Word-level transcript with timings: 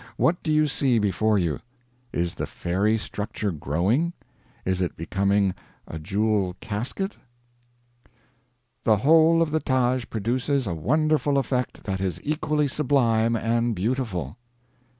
What 0.17 0.41
do 0.41 0.51
you 0.51 0.65
see 0.65 0.97
before 0.97 1.37
you? 1.37 1.59
Is 2.11 2.33
the 2.33 2.47
fairy 2.47 2.97
structure 2.97 3.51
growing? 3.51 4.13
Is 4.65 4.81
it 4.81 4.97
becoming 4.97 5.53
a 5.87 5.99
jewel 5.99 6.55
casket? 6.59 7.17
"The 8.83 8.97
whole 8.97 9.43
of 9.43 9.51
the 9.51 9.59
Taj 9.59 10.05
produces 10.09 10.65
a 10.65 10.73
wonderful 10.73 11.37
effect 11.37 11.83
that 11.83 12.01
is 12.01 12.19
equally 12.23 12.67
sublime 12.67 13.35
and 13.35 13.75
beautiful." 13.75 14.37